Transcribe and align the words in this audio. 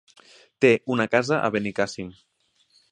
Té 0.65 0.71
una 0.95 1.07
casa 1.13 1.39
a 1.41 1.53
Benicàssim. 1.57 2.13